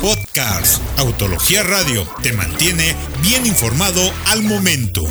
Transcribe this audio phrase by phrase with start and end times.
[0.00, 5.04] Podcast Autología Radio te mantiene bien informado al momento.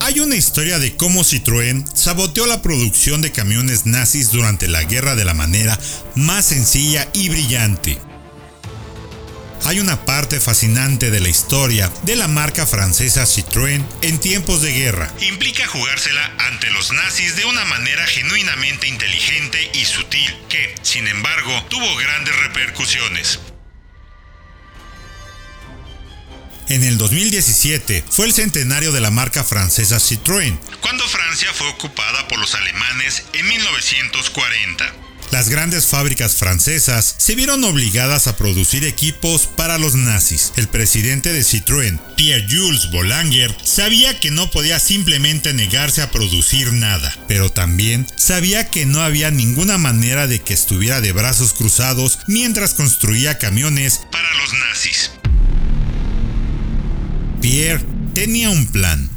[0.00, 5.14] Hay una historia de cómo Citroën saboteó la producción de camiones nazis durante la guerra
[5.14, 5.78] de la manera
[6.14, 7.98] más sencilla y brillante
[9.64, 14.72] hay una parte fascinante de la historia de la marca francesa Citroën en tiempos de
[14.72, 15.12] guerra.
[15.20, 21.52] Implica jugársela ante los nazis de una manera genuinamente inteligente y sutil, que, sin embargo,
[21.68, 23.40] tuvo grandes repercusiones.
[26.68, 32.26] En el 2017 fue el centenario de la marca francesa Citroën, cuando Francia fue ocupada
[32.28, 39.46] por los alemanes en 1940 las grandes fábricas francesas se vieron obligadas a producir equipos
[39.46, 40.52] para los nazis.
[40.56, 47.16] El presidente de Citroën, Pierre-Jules Boulanger, sabía que no podía simplemente negarse a producir nada,
[47.28, 52.74] pero también sabía que no había ninguna manera de que estuviera de brazos cruzados mientras
[52.74, 55.12] construía camiones para los nazis.
[57.40, 59.08] Pierre tenía un plan.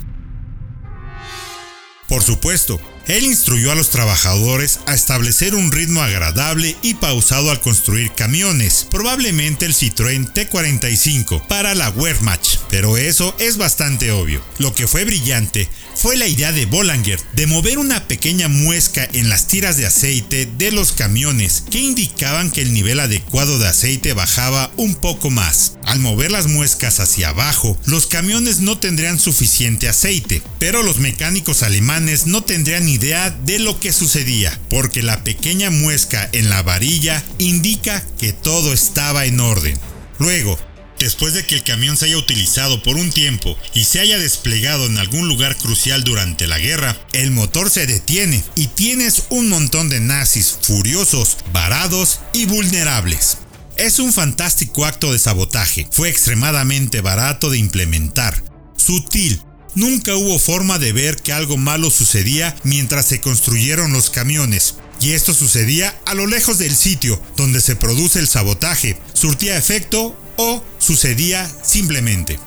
[2.08, 7.62] Por supuesto, él instruyó a los trabajadores a establecer un ritmo agradable y pausado al
[7.62, 14.42] construir camiones, probablemente el Citroën T45 para la Wehrmacht, pero eso es bastante obvio.
[14.58, 19.30] Lo que fue brillante fue la idea de Bollanger de mover una pequeña muesca en
[19.30, 24.14] las tiras de aceite de los camiones que indicaban que el nivel adecuado de aceite
[24.14, 25.74] bajaba un poco más.
[25.86, 31.64] Al mover las muescas hacia abajo, los camiones no tendrían suficiente aceite, pero los mecánicos
[31.64, 37.24] alemanes no tendrían idea de lo que sucedía, porque la pequeña muesca en la varilla
[37.38, 39.80] indica que todo estaba en orden.
[40.20, 40.58] Luego,
[41.00, 44.86] Después de que el camión se haya utilizado por un tiempo y se haya desplegado
[44.86, 49.90] en algún lugar crucial durante la guerra, el motor se detiene y tienes un montón
[49.90, 53.40] de nazis furiosos, varados y vulnerables.
[53.76, 58.42] Es un fantástico acto de sabotaje, fue extremadamente barato de implementar,
[58.78, 59.42] sutil,
[59.76, 65.12] nunca hubo forma de ver que algo malo sucedía mientras se construyeron los camiones, y
[65.12, 70.64] esto sucedía a lo lejos del sitio donde se produce el sabotaje, surtía efecto o
[70.80, 72.40] sucedía simplemente.